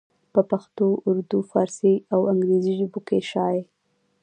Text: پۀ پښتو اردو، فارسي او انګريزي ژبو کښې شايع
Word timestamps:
پۀ 0.33 0.41
پښتو 0.51 0.87
اردو، 1.07 1.39
فارسي 1.51 1.93
او 2.13 2.21
انګريزي 2.31 2.73
ژبو 2.79 2.99
کښې 3.07 3.19
شايع 3.31 3.63